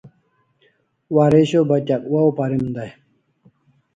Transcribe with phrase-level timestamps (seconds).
[1.15, 2.91] Waresho batyak wow parim dai